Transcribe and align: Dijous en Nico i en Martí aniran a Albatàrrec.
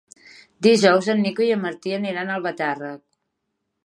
Dijous 0.67 1.09
en 1.13 1.19
Nico 1.25 1.45
i 1.47 1.51
en 1.55 1.61
Martí 1.65 1.93
aniran 1.97 2.31
a 2.31 2.39
Albatàrrec. 2.41 3.05